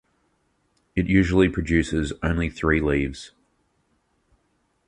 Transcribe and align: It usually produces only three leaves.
It 0.95 1.05
usually 1.07 1.47
produces 1.47 2.11
only 2.23 2.49
three 2.49 2.81
leaves. 2.81 3.33